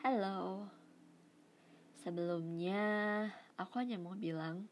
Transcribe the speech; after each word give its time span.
Halo. 0.00 0.64
Sebelumnya, 2.00 2.80
aku 3.60 3.84
hanya 3.84 4.00
mau 4.00 4.16
bilang 4.16 4.64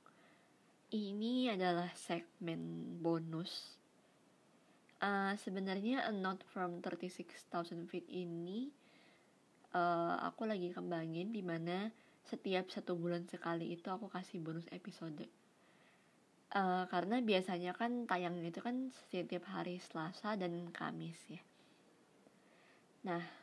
ini 0.89 1.53
adalah 1.53 1.93
segmen 1.93 2.97
bonus. 3.05 3.77
Uh, 5.05 5.37
sebenarnya 5.37 6.09
a 6.09 6.13
note 6.17 6.41
from 6.49 6.81
36,000 6.81 7.45
feet 7.93 8.09
ini 8.09 8.73
uh, 9.77 10.17
aku 10.25 10.49
lagi 10.49 10.73
kembangin 10.73 11.29
di 11.29 11.45
mana 11.45 11.93
setiap 12.25 12.73
satu 12.73 12.97
bulan 12.97 13.29
sekali 13.29 13.77
itu 13.77 13.93
aku 13.93 14.09
kasih 14.09 14.41
bonus 14.41 14.65
episode. 14.73 15.29
Uh, 16.57 16.89
karena 16.89 17.21
biasanya 17.21 17.77
kan 17.77 18.09
tayangnya 18.09 18.49
itu 18.49 18.65
kan 18.65 18.89
setiap 19.13 19.45
hari 19.53 19.77
Selasa 19.77 20.41
dan 20.41 20.73
Kamis 20.73 21.21
ya. 21.29 21.45
Nah, 23.05 23.38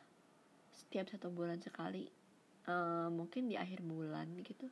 setiap 0.76 1.08
satu 1.08 1.32
bulan 1.32 1.56
sekali 1.58 2.04
uh, 2.68 3.08
mungkin 3.08 3.48
di 3.48 3.56
akhir 3.56 3.80
bulan 3.80 4.28
gitu. 4.44 4.68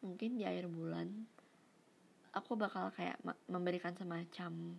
Mungkin 0.00 0.40
di 0.40 0.44
akhir 0.48 0.72
bulan 0.72 1.08
aku 2.34 2.58
bakal 2.58 2.90
kayak 2.96 3.20
memberikan 3.46 3.94
semacam 3.94 4.74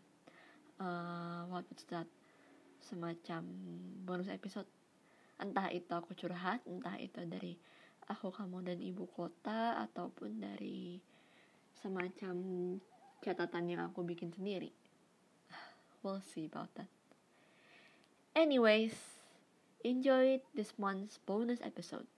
uh, 0.82 1.48
what 1.48 1.64
was 1.70 1.86
that 1.88 2.10
semacam 2.82 3.46
bonus 4.04 4.28
episode. 4.28 4.68
Entah 5.38 5.70
itu 5.70 5.90
aku 5.94 6.18
curhat 6.18 6.66
entah 6.66 6.98
itu 6.98 7.22
dari 7.28 7.54
aku 8.10 8.30
kamu 8.34 8.66
dan 8.66 8.80
ibu 8.82 9.06
kota 9.10 9.80
ataupun 9.90 10.42
dari 10.42 11.00
semacam 11.76 12.36
catatan 13.22 13.66
yang 13.66 13.82
aku 13.90 14.06
bikin 14.06 14.34
sendiri. 14.34 14.70
We'll 16.06 16.22
see 16.22 16.46
about 16.46 16.70
that. 16.78 16.92
Anyways 18.38 19.15
enjoyed 19.86 20.42
this 20.58 20.74
month's 20.82 21.22
bonus 21.30 21.62
episode. 21.62 22.10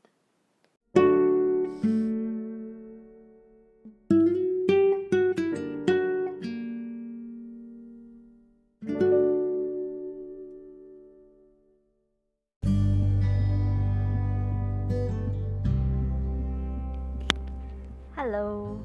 Halo, 18.15 18.79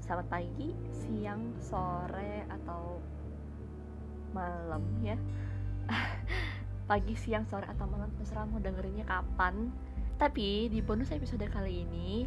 selamat 0.00 0.26
pagi, 0.32 0.72
siang, 0.88 1.52
sore, 1.60 2.48
atau 2.48 2.96
malam 4.32 4.80
ya. 5.04 5.20
pagi, 6.86 7.18
siang, 7.18 7.42
sore, 7.50 7.66
atau 7.66 7.84
malam 7.90 8.08
terserah 8.14 8.46
mau 8.46 8.62
dengerinnya 8.62 9.02
kapan. 9.04 9.74
Tapi 10.16 10.70
di 10.72 10.80
bonus 10.80 11.12
episode 11.12 11.44
kali 11.50 11.84
ini 11.84 12.24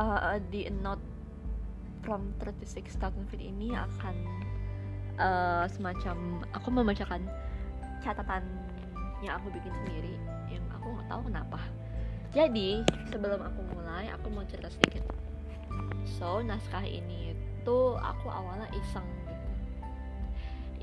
uh, 0.00 0.40
di 0.50 0.66
note 0.72 1.04
from 2.02 2.34
36,000 2.40 3.30
feet 3.30 3.42
ini 3.44 3.72
akan 3.72 4.16
uh, 5.20 5.64
semacam 5.70 6.42
aku 6.52 6.68
membacakan 6.68 7.22
catatan 8.02 8.44
yang 9.24 9.40
aku 9.40 9.48
bikin 9.56 9.72
sendiri 9.84 10.14
yang 10.52 10.64
aku 10.74 10.90
nggak 10.90 11.08
tahu 11.08 11.22
kenapa. 11.30 11.60
Jadi 12.34 12.82
sebelum 13.08 13.40
aku 13.40 13.60
mulai 13.72 14.10
aku 14.10 14.26
mau 14.28 14.42
cerita 14.44 14.68
sedikit. 14.68 15.06
So 16.18 16.42
naskah 16.42 16.84
ini 16.84 17.32
itu 17.32 17.78
aku 17.96 18.26
awalnya 18.28 18.68
iseng 18.74 19.06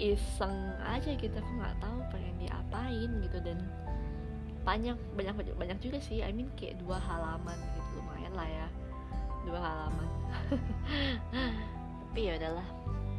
iseng 0.01 0.73
aja 0.81 1.13
gitu. 1.13 1.37
Aku 1.37 1.51
nggak 1.61 1.77
tahu 1.77 2.01
pengen 2.09 2.35
diapain 2.41 3.09
gitu. 3.21 3.37
Dan 3.45 3.61
banyak 4.65 4.97
banyak 5.13 5.35
banyak 5.53 5.77
juga 5.77 6.01
sih. 6.01 6.25
I 6.25 6.33
mean 6.33 6.49
kayak 6.57 6.81
dua 6.81 6.97
halaman 6.97 7.57
gitu. 7.77 8.01
Lumayan 8.01 8.33
lah 8.33 8.49
ya. 8.49 8.67
Dua 9.45 9.59
halaman. 9.61 10.09
Tapi 12.09 12.19
ya 12.25 12.41
udahlah. 12.41 12.67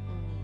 Hmm. 0.03 0.35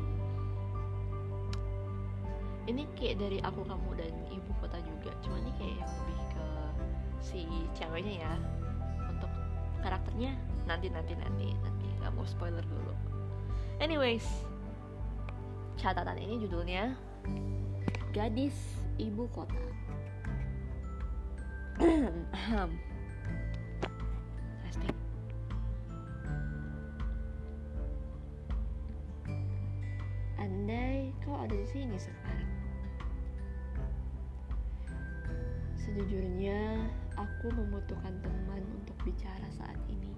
ini 2.69 2.85
kayak 2.97 3.21
dari 3.21 3.37
aku 3.43 3.61
kamu 3.67 3.89
dan 3.99 4.13
ibu 4.31 4.51
kota 4.63 4.79
juga. 4.79 5.11
Cuma 5.21 5.37
ini 5.43 5.51
kayak 5.59 5.75
yang 5.83 5.91
lebih 6.01 6.19
ke 6.31 6.45
si 7.19 7.43
ceweknya 7.75 8.23
ya. 8.23 8.33
Untuk 9.11 9.31
karakternya. 9.83 10.31
Nanti 10.63 10.87
nanti 10.87 11.19
nanti 11.19 11.51
nanti. 11.51 11.87
Nggak 11.99 12.15
mau 12.15 12.23
spoiler 12.23 12.63
dulu. 12.63 12.95
Anyways 13.79 14.48
catatan 15.79 16.19
ini 16.19 16.43
judulnya 16.43 16.91
Gadis 18.11 18.53
Ibu 18.99 19.31
Kota. 19.31 19.55
Andai 30.35 31.15
kau 31.23 31.39
ada 31.39 31.55
di 31.55 31.67
sini 31.71 31.95
sekarang. 31.95 32.51
Sejujurnya, 35.79 36.91
aku 37.15 37.47
membutuhkan 37.55 38.19
teman 38.19 38.61
untuk 38.75 38.99
bicara 39.07 39.47
saat 39.55 39.79
ini. 39.87 40.11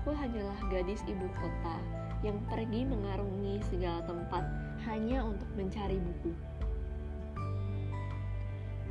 Aku 0.00 0.16
hanyalah 0.16 0.56
gadis 0.72 1.04
ibu 1.04 1.28
kota 1.36 1.76
yang 2.24 2.40
pergi 2.48 2.88
mengarungi 2.88 3.60
segala 3.68 4.00
tempat 4.08 4.48
hanya 4.88 5.20
untuk 5.20 5.44
mencari 5.60 6.00
buku. 6.00 6.32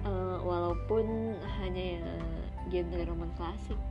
Uh, 0.06 0.38
walaupun 0.46 1.34
hanya 1.58 1.98
genre 2.70 3.10
roman 3.10 3.34
klasik, 3.42 3.82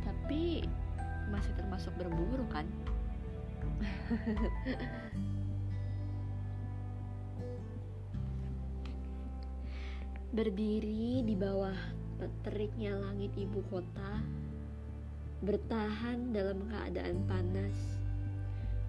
tapi 0.00 0.64
masih 1.28 1.52
termasuk 1.60 1.92
berburu 2.00 2.48
kan? 2.48 2.64
Berdiri 10.40 11.20
di 11.20 11.36
bawah 11.36 11.76
teriknya 12.48 12.96
langit 12.96 13.36
ibu 13.36 13.60
kota, 13.68 14.24
bertahan 15.44 16.32
dalam 16.32 16.64
keadaan 16.72 17.20
panas. 17.28 17.76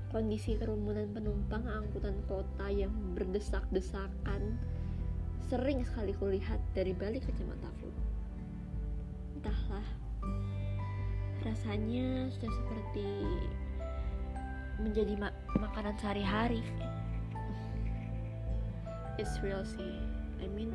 Kondisi 0.08 0.56
kerumunan 0.56 1.12
penumpang 1.12 1.68
angkutan 1.68 2.16
kota 2.32 2.72
yang 2.72 2.94
berdesak-desakan 3.12 4.56
sering 5.52 5.84
sekali 5.84 6.16
kulihat 6.16 6.60
dari 6.72 6.96
balik 6.96 7.28
kacamataku. 7.28 7.92
Entahlah, 9.36 9.88
rasanya 11.44 12.32
sudah 12.32 12.52
seperti 12.52 13.08
menjadi 14.80 15.14
ma 15.20 15.30
makanan 15.60 15.96
sehari-hari. 16.00 16.64
It's 19.20 19.36
real 19.44 19.68
sih. 19.68 20.00
I 20.40 20.48
mean, 20.56 20.72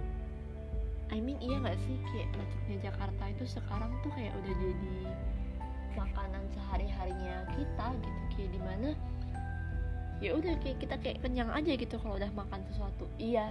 I 1.08 1.20
mean 1.20 1.38
iya 1.38 1.56
gak 1.62 1.78
sih 1.86 1.96
kayak 2.10 2.34
macetnya 2.34 2.76
Jakarta 2.90 3.24
itu 3.30 3.44
sekarang 3.46 3.92
tuh 4.02 4.10
kayak 4.16 4.34
udah 4.34 4.54
jadi 4.56 4.96
makanan 5.94 6.42
sehari 6.52 6.88
harinya 6.88 7.46
kita 7.54 7.86
gitu. 8.00 8.20
Kayak 8.32 8.50
di 8.54 8.60
mana 8.60 8.88
ya 10.22 10.38
udah 10.38 10.54
kayak 10.62 10.78
kita 10.78 10.96
kayak 11.02 11.18
kenyang 11.20 11.50
aja 11.50 11.72
gitu 11.74 11.94
kalau 12.00 12.14
udah 12.16 12.30
makan 12.32 12.60
sesuatu. 12.70 13.04
Iya 13.18 13.50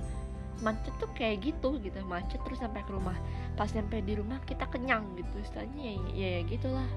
macet 0.62 0.94
tuh 1.02 1.10
kayak 1.18 1.42
gitu 1.42 1.82
gitu. 1.82 2.00
Macet 2.06 2.40
terus 2.46 2.62
sampai 2.62 2.86
ke 2.86 2.92
rumah. 2.94 3.18
Pas 3.58 3.68
sampai 3.68 4.06
di 4.06 4.14
rumah 4.16 4.38
kita 4.46 4.70
kenyang 4.70 5.04
gitu. 5.18 5.36
Istilahnya 5.42 5.82
ya 5.82 5.94
ya, 6.14 6.30
ya 6.38 6.42
gitulah. 6.48 6.90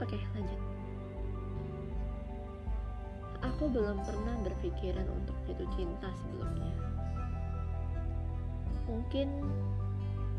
Oke 0.00 0.16
lanjut. 0.36 0.60
Aku 3.44 3.68
belum 3.70 4.00
pernah 4.02 4.34
berpikiran 4.42 5.06
untuk 5.06 5.36
jatuh 5.46 5.68
cinta 5.76 6.08
sebelumnya. 6.24 6.74
Mungkin 8.86 9.28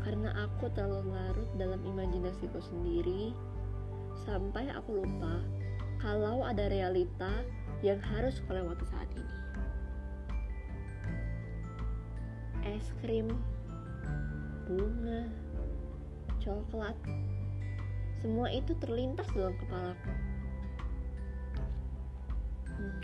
karena 0.02 0.30
aku 0.46 0.70
terlalu 0.72 1.10
larut 1.10 1.50
dalam 1.58 1.80
imajinasiku 1.82 2.58
sendiri 2.62 3.34
sampai 4.26 4.70
aku 4.74 5.02
lupa 5.02 5.42
kalau 5.98 6.46
ada 6.46 6.70
realita 6.70 7.42
yang 7.82 7.98
harus 8.02 8.38
aku 8.42 8.54
lewati 8.54 8.84
saat 8.90 9.10
ini. 9.14 9.36
Es 12.66 12.90
krim, 13.02 13.30
bunga, 14.66 15.30
coklat, 16.42 16.94
semua 18.18 18.50
itu 18.50 18.74
terlintas 18.82 19.26
dalam 19.30 19.54
kepalaku. 19.62 20.12
Hmm. 22.66 22.98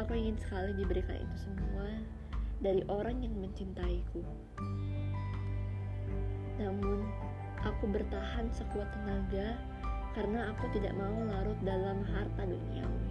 Aku 0.00 0.12
ingin 0.16 0.36
sekali 0.40 0.72
diberikan 0.76 1.20
itu 1.20 1.36
semua 1.48 1.88
dari 2.64 2.80
orang 2.88 3.20
yang 3.20 3.34
mencintaiku. 3.36 4.22
Namun, 6.62 7.10
aku 7.66 7.90
bertahan 7.90 8.46
sekuat 8.54 8.86
tenaga 8.94 9.58
karena 10.14 10.54
aku 10.54 10.70
tidak 10.70 10.94
mau 10.94 11.10
larut 11.26 11.58
dalam 11.66 12.06
harta 12.06 12.42
duniawi. 12.46 13.10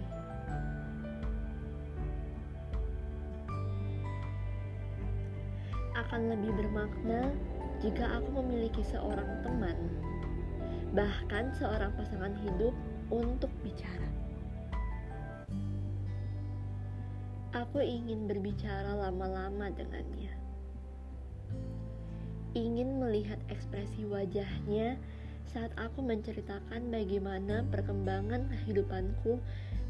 Akan 5.92 6.32
lebih 6.32 6.56
bermakna 6.56 7.28
jika 7.84 8.08
aku 8.16 8.40
memiliki 8.40 8.80
seorang 8.80 9.44
teman, 9.44 9.76
bahkan 10.96 11.52
seorang 11.52 11.92
pasangan 11.92 12.32
hidup 12.40 12.72
untuk 13.12 13.52
bicara. 13.60 14.08
Aku 17.52 17.84
ingin 17.84 18.24
berbicara 18.24 18.96
lama-lama 18.96 19.68
dengannya. 19.76 20.32
Ingin 22.52 23.00
melihat 23.00 23.40
ekspresi 23.48 24.04
wajahnya 24.04 25.00
saat 25.48 25.72
aku 25.80 26.04
menceritakan 26.04 26.92
bagaimana 26.92 27.64
perkembangan 27.68 28.48
kehidupanku 28.48 29.40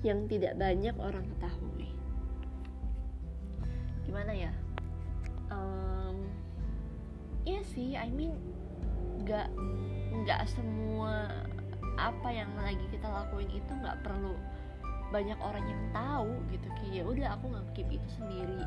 yang 0.02 0.26
tidak 0.26 0.58
banyak 0.58 0.94
orang 0.98 1.26
ketahui. 1.36 1.90
Gimana 4.06 4.32
ya? 4.34 4.52
Um, 5.50 6.26
iya 7.46 7.62
sih, 7.62 7.94
I 7.94 8.10
mean, 8.10 8.34
nggak 9.22 9.50
nggak 10.22 10.42
semua 10.50 11.30
apa 11.98 12.28
yang 12.30 12.50
lagi 12.58 12.82
kita 12.90 13.06
lakuin 13.06 13.50
itu 13.50 13.72
nggak 13.74 14.02
perlu 14.02 14.34
banyak 15.12 15.36
orang 15.38 15.64
yang 15.68 15.82
tahu 15.92 16.32
gitu 16.48 16.68
kayak 16.80 16.92
ya 16.98 17.04
udah 17.04 17.28
aku 17.36 17.46
keep 17.76 17.86
itu 17.92 18.08
sendiri 18.16 18.64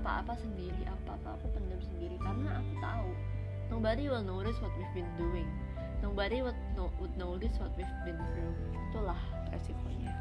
apa-apa 0.00 0.34
sendiri 0.38 0.82
apa-apa 0.84 1.38
aku 1.38 1.46
pendam 1.54 1.80
sendiri. 1.82 2.16
Karena 2.18 2.60
aku 2.60 2.72
tahu 2.80 3.10
nobody 3.70 4.10
will 4.10 4.24
notice 4.24 4.58
what 4.60 4.72
we've 4.74 4.94
been 4.96 5.12
doing. 5.20 5.48
Nobody 6.04 6.44
would, 6.44 6.58
know, 6.76 6.92
would 7.00 7.14
notice 7.16 7.56
what 7.56 7.72
we've 7.80 7.98
been 8.04 8.20
through. 8.34 8.54
Itulah 8.92 9.18
resikonya. 9.48 10.12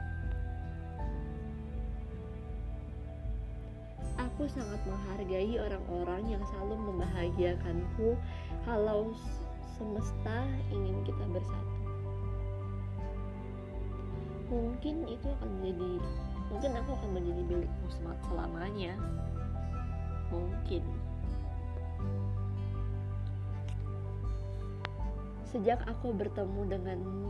Aku 4.16 4.48
sangat 4.48 4.80
menghargai 4.88 5.60
orang-orang 5.60 6.24
yang 6.38 6.44
selalu 6.54 6.80
membahagiakanku 6.80 8.16
kalau 8.64 9.12
semesta 9.76 10.48
ingin 10.72 11.02
kita 11.04 11.26
bersatu. 11.34 11.78
Mungkin 14.54 15.10
itu 15.10 15.28
akan 15.28 15.50
menjadi 15.60 15.92
mungkin 16.54 16.72
aku 16.78 16.90
akan 16.94 17.10
menjadi 17.18 17.42
milikmu 17.50 17.88
selamanya 18.30 18.94
mungkin 20.34 20.84
Sejak 25.54 25.86
aku 25.86 26.18
bertemu 26.18 26.66
denganmu, 26.66 27.30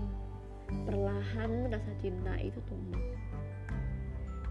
perlahan 0.88 1.68
rasa 1.68 1.92
cinta 2.00 2.40
itu 2.40 2.56
tumbuh. 2.72 3.04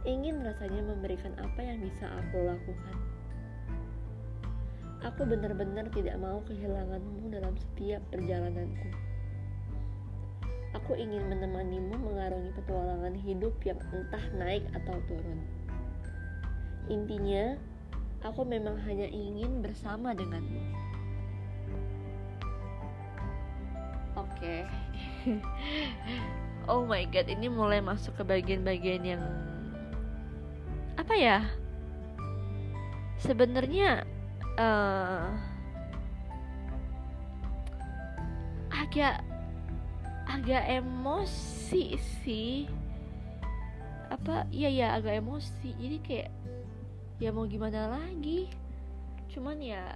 Ingin 0.05 0.45
rasanya 0.45 0.93
memberikan 0.93 1.33
apa 1.41 1.57
yang 1.65 1.81
bisa 1.81 2.05
aku 2.05 2.53
lakukan. 2.53 2.99
Aku 5.09 5.25
benar-benar 5.25 5.89
tidak 5.89 6.21
mau 6.21 6.45
kehilanganmu 6.45 7.33
dalam 7.33 7.57
setiap 7.57 8.05
perjalananku. 8.13 8.93
Aku 10.77 10.93
ingin 10.93 11.33
menemanimu 11.33 11.97
mengarungi 11.97 12.53
petualangan 12.53 13.17
hidup 13.25 13.57
yang 13.65 13.81
entah 13.89 14.27
naik 14.37 14.69
atau 14.77 15.01
turun. 15.09 15.41
Intinya, 16.93 17.57
aku 18.23 18.47
memang 18.47 18.79
hanya 18.87 19.07
ingin 19.11 19.61
bersama 19.61 20.15
denganmu. 20.15 20.63
Oke. 24.15 24.31
Okay. 24.39 24.61
oh 26.71 26.87
my 26.87 27.03
god, 27.11 27.27
ini 27.27 27.51
mulai 27.51 27.83
masuk 27.83 28.15
ke 28.19 28.23
bagian-bagian 28.23 29.03
yang 29.03 29.23
apa 30.95 31.15
ya? 31.19 31.39
Sebenarnya 33.19 34.07
uh, 34.59 35.31
agak 38.71 39.23
agak 40.29 40.63
emosi 40.69 41.97
sih. 42.23 42.69
Apa? 44.13 44.45
Iya 44.53 44.69
ya, 44.69 44.87
agak 45.01 45.25
emosi. 45.25 45.73
Jadi 45.81 45.99
kayak 46.05 46.31
ya 47.23 47.31
mau 47.31 47.47
gimana 47.47 47.87
lagi? 47.87 48.51
Cuman 49.31 49.63
ya 49.63 49.95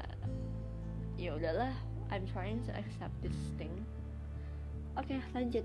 ya 1.18 1.34
udahlah, 1.34 1.74
I'm 2.14 2.22
trying 2.30 2.62
to 2.70 2.72
accept 2.78 3.18
this 3.18 3.34
thing 3.58 3.74
Oke, 4.96 5.20
lanjut. 5.36 5.60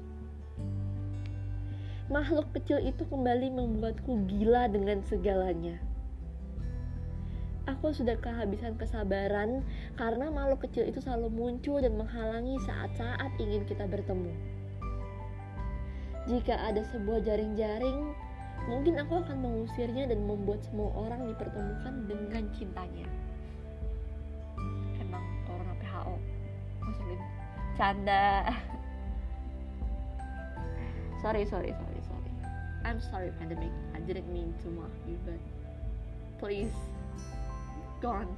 Makhluk 2.12 2.52
kecil 2.52 2.84
itu 2.84 3.08
kembali 3.08 3.48
membuatku 3.48 4.28
gila 4.28 4.68
dengan 4.68 5.00
segalanya. 5.08 5.80
Aku 7.64 7.96
sudah 7.96 8.20
kehabisan 8.20 8.76
kesabaran 8.76 9.64
karena 9.96 10.28
makhluk 10.28 10.68
kecil 10.68 10.84
itu 10.84 11.00
selalu 11.00 11.32
muncul 11.32 11.80
dan 11.80 11.96
menghalangi 11.96 12.60
saat-saat 12.68 13.32
ingin 13.40 13.64
kita 13.64 13.88
bertemu. 13.88 14.36
Jika 16.28 16.60
ada 16.60 16.84
sebuah 16.92 17.24
jaring-jaring, 17.24 18.12
mungkin 18.70 18.98
aku 19.02 19.22
akan 19.26 19.38
mengusirnya 19.42 20.10
dan 20.10 20.26
membuat 20.26 20.62
semua 20.66 20.90
orang 20.94 21.26
dipertemukan 21.30 21.94
dengan 22.06 22.44
cintanya. 22.54 23.08
Emang 25.02 25.26
corona 25.50 25.76
PHO, 25.82 26.16
maksudnya 26.82 27.18
canda. 27.78 28.54
sorry 31.22 31.46
sorry 31.46 31.74
sorry 31.74 32.02
sorry. 32.06 32.32
I'm 32.86 33.00
sorry 33.02 33.30
pandemic. 33.38 33.74
I 33.94 34.02
didn't 34.02 34.30
mean 34.34 34.54
to 34.66 34.68
mock 34.74 34.94
you 35.06 35.18
but 35.26 35.42
please 36.42 36.74
gone 38.02 38.30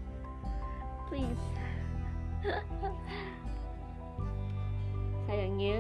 please. 1.07 1.43
Sayangnya 5.29 5.79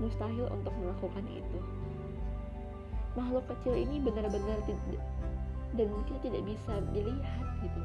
mustahil 0.00 0.48
untuk 0.48 0.72
melakukan 0.80 1.26
itu 1.28 1.58
makhluk 3.18 3.44
kecil 3.48 3.76
ini 3.76 4.00
benar-benar 4.00 4.58
dan 5.72 5.88
kita 6.08 6.18
tidak 6.30 6.42
bisa 6.44 6.72
dilihat 6.92 7.48
gitu 7.64 7.82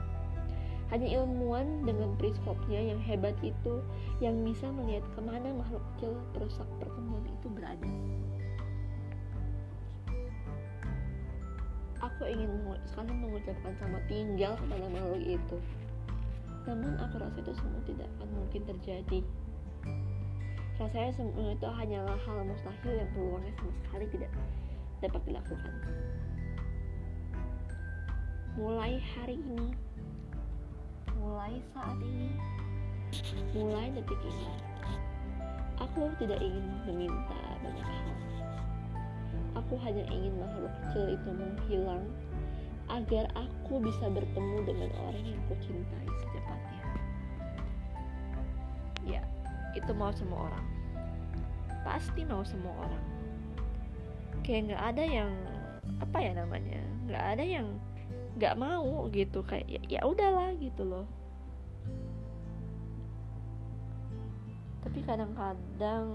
hanya 0.88 1.20
ilmuwan 1.20 1.84
dengan 1.84 2.16
periskopnya 2.16 2.96
yang 2.96 3.00
hebat 3.04 3.36
itu 3.44 3.84
yang 4.24 4.40
bisa 4.48 4.72
melihat 4.72 5.04
ke 5.12 5.20
mana 5.20 5.52
makhluk 5.52 5.84
kecil 5.96 6.16
perusak 6.32 6.68
pertemuan 6.80 7.28
itu 7.28 7.48
berada. 7.52 7.92
Aku 12.00 12.24
ingin 12.24 12.48
sekali 12.88 13.12
mengucapkan 13.20 13.74
selamat 13.84 14.04
tinggal 14.08 14.56
kepada 14.56 14.86
makhluk 14.88 15.24
itu. 15.28 15.58
Namun 16.64 16.96
aku 17.04 17.20
rasa 17.20 17.36
itu 17.36 17.52
semua 17.52 17.82
tidak 17.84 18.08
akan 18.16 18.30
mungkin 18.32 18.62
terjadi. 18.64 19.20
Rasanya 20.80 21.12
semua 21.20 21.52
itu 21.52 21.68
hanyalah 21.68 22.16
hal 22.16 22.48
mustahil 22.48 22.94
yang 22.96 23.10
peluangnya 23.12 23.52
sama 23.60 23.74
sekali 23.84 24.06
tidak 24.14 24.32
dapat 25.02 25.22
dilakukan. 25.30 25.74
Mulai 28.58 28.98
hari 29.14 29.38
ini, 29.38 29.70
mulai 31.22 31.62
saat 31.74 31.98
ini, 32.02 32.34
mulai 33.54 33.94
detik 33.94 34.18
ini, 34.26 34.50
aku 35.78 36.10
tidak 36.18 36.42
ingin 36.42 36.66
meminta 36.90 37.38
banyak 37.62 37.86
hal. 37.86 38.16
Aku 39.62 39.78
hanya 39.82 40.06
ingin 40.10 40.34
makhluk 40.42 40.74
kecil 40.86 41.06
itu 41.14 41.30
menghilang 41.34 42.06
agar 42.90 43.30
aku 43.36 43.84
bisa 43.84 44.06
bertemu 44.10 44.58
dengan 44.66 44.90
orang 45.06 45.24
yang 45.26 45.40
aku 45.46 45.56
cintai 45.62 46.08
secepatnya. 46.26 46.84
Ya, 49.06 49.22
itu 49.78 49.92
mau 49.94 50.10
semua 50.14 50.50
orang. 50.50 50.66
Pasti 51.86 52.22
mau 52.26 52.42
semua 52.42 52.74
orang. 52.82 53.17
Kayak 54.44 54.62
nggak 54.74 54.84
ada 54.94 55.04
yang 55.04 55.32
apa 55.98 56.18
ya 56.20 56.32
namanya, 56.36 56.82
nggak 57.08 57.26
ada 57.36 57.44
yang 57.44 57.68
nggak 58.38 58.56
mau 58.56 59.10
gitu 59.10 59.42
kayak 59.42 59.66
ya, 59.66 59.82
ya 59.88 60.02
udahlah 60.06 60.54
gitu 60.62 60.86
loh. 60.86 61.06
Tapi 64.86 65.00
kadang-kadang 65.04 66.06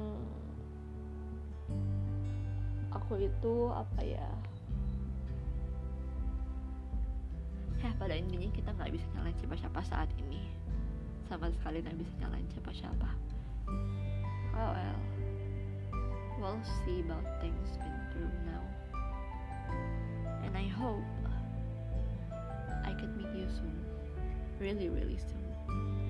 aku 2.95 3.21
itu 3.21 3.55
apa 3.75 4.01
ya 4.05 4.29
ya 7.83 7.91
pada 7.99 8.15
intinya 8.15 8.47
kita 8.55 8.71
nggak 8.71 8.95
bisa 8.95 9.07
nyalain 9.19 9.37
siapa-siapa 9.43 9.81
saat 9.83 10.09
ini. 10.23 10.47
Sama 11.27 11.51
sekali 11.51 11.83
nggak 11.83 11.99
bisa 11.99 12.13
nyalain 12.23 12.47
siapa-siapa. 12.55 13.11
Oh 14.55 14.71
well. 14.71 15.01
We'll 16.39 16.63
see 16.83 17.03
about 17.07 17.27
things 17.39 17.79
been 17.79 18.02
through 18.13 18.31
now. 18.47 18.63
And 20.45 20.57
I 20.57 20.69
hope 20.69 21.05
uh, 22.31 22.89
I 22.89 22.95
can 22.95 23.17
meet 23.17 23.35
you 23.35 23.49
soon. 23.49 23.85
Really 24.61 24.89
really 24.89 25.19
soon 25.19 26.02